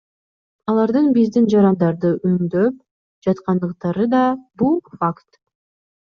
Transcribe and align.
Алардын 0.71 1.09
биздин 1.17 1.43
жарандарды 1.53 2.09
үндөп 2.29 2.79
жаткандыктары 3.27 4.07
да– 4.15 4.23
бул 4.63 4.73
факт. 5.03 5.29